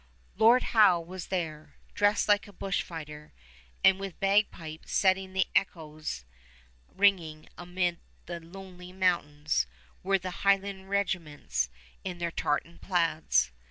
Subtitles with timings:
[0.35, 3.33] Lord Howe was there, dressed like a bushfighter;
[3.83, 6.25] and with bagpipes setting the echoes
[6.87, 9.67] ringing amid the lonely mountains,
[10.01, 11.69] were the Highland regiments
[12.03, 13.51] in their tartan plaids.